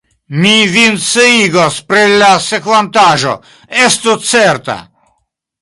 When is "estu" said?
3.85-4.19